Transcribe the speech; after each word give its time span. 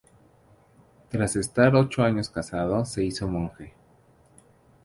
Tras 1.09 1.35
estar 1.35 1.75
ocho 1.75 2.01
años 2.03 2.27
casado 2.27 2.83
se 2.85 3.03
hizo 3.05 3.27
monje. 3.27 3.71